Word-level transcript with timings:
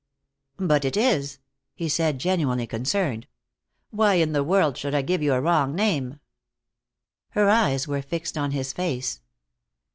"But 0.57 0.83
it 0.83 0.97
is," 0.97 1.37
he 1.75 1.87
said, 1.87 2.17
genuinely 2.17 2.65
concerned. 2.65 3.27
"Why 3.91 4.15
in 4.15 4.31
the 4.33 4.43
world 4.43 4.75
should 4.75 4.95
I 4.95 5.03
give 5.03 5.21
you 5.21 5.31
a 5.31 5.39
wrong 5.41 5.75
name?" 5.75 6.19
Her 7.37 7.47
eyes 7.51 7.87
were 7.87 8.01
fixed 8.01 8.35
on 8.35 8.49
his 8.49 8.73
face. 8.73 9.21